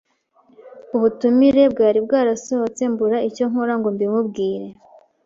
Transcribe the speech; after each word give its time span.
ubutumire 0.95 1.63
bwari 1.73 1.99
bwarasohotse 2.05 2.81
mbura 2.91 3.17
icyo 3.29 3.43
nkora 3.49 3.73
ngo 3.79 3.87
mbwimure 3.93 4.47